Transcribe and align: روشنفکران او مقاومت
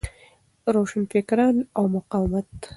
روشنفکران 0.73 1.55
او 1.77 1.87
مقاومت 1.95 2.49